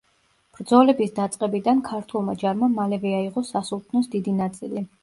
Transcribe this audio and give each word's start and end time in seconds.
ბრძოლების 0.59 1.13
დაწყებიდან 1.19 1.83
ქართულმა 1.91 2.37
ჯარმა 2.45 2.73
მალევე 2.81 3.17
აიღო 3.21 3.47
სასულთნოს 3.53 4.15
დიდი 4.19 4.37
ნაწილი. 4.43 4.91